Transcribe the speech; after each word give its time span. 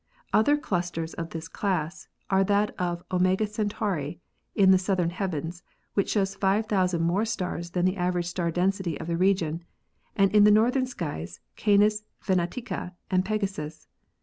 Other 0.33 0.57
clus 0.57 0.89
ters 0.91 1.13
of 1.13 1.29
this 1.29 1.47
class 1.47 2.07
are 2.31 2.43
that 2.45 2.73
of 2.81 3.03
Omega 3.11 3.45
Centauri 3.45 4.19
in 4.55 4.71
the 4.71 4.79
south 4.79 4.99
ern 4.99 5.11
heavens, 5.11 5.61
which 5.93 6.09
shows 6.09 6.33
5,000 6.33 6.99
more 7.03 7.23
stars 7.23 7.69
than 7.69 7.85
the 7.85 7.97
average 7.97 8.25
star 8.25 8.49
density 8.49 8.99
of 8.99 9.05
the 9.05 9.15
region, 9.15 9.63
and 10.15 10.33
in 10.33 10.43
the 10.43 10.49
northern 10.49 10.87
sky 10.87 11.27
Canes 11.55 12.01
Venatici 12.23 12.95
and 13.11 13.23
Pegasus. 13.23 13.87